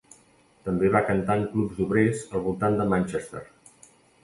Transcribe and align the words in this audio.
També 0.67 0.89
va 0.95 1.01
cantar 1.09 1.35
en 1.41 1.45
clubs 1.51 1.77
d'obrers 1.81 2.25
al 2.33 2.43
voltant 2.49 2.81
de 2.83 2.91
Manchester. 2.97 3.47